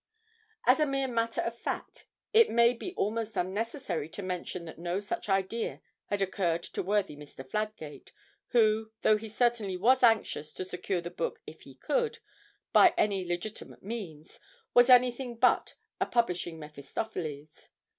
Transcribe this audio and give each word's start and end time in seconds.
As 0.65 0.79
a 0.79 0.87
mere 0.87 1.07
matter 1.07 1.41
of 1.41 1.55
fact, 1.55 2.07
it 2.33 2.49
may 2.49 2.73
be 2.73 2.95
almost 2.95 3.37
unnecessary 3.37 4.09
to 4.09 4.23
mention 4.23 4.65
that 4.65 4.79
no 4.79 4.99
such 4.99 5.29
idea 5.29 5.79
had 6.07 6.23
occurred 6.23 6.63
to 6.63 6.81
worthy 6.81 7.15
Mr. 7.15 7.47
Fladgate, 7.47 8.11
who, 8.47 8.91
though 9.03 9.17
he 9.17 9.29
certainly 9.29 9.77
was 9.77 10.01
anxious 10.01 10.51
to 10.53 10.65
secure 10.65 11.01
the 11.01 11.11
book 11.11 11.39
if 11.45 11.61
he 11.61 11.75
could, 11.75 12.17
by 12.73 12.95
any 12.97 13.23
legitimate 13.23 13.83
means, 13.83 14.39
was 14.73 14.89
anything 14.89 15.35
but 15.37 15.75
a 15.99 16.07
publishing 16.07 16.57
Mephistopheles. 16.57 17.69